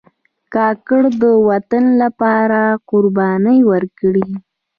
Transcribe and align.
کاکړ 0.53 1.03
د 1.21 1.23
وطن 1.49 1.85
لپاره 2.01 2.61
قربانۍ 2.89 3.59
ورکړي. 3.71 4.27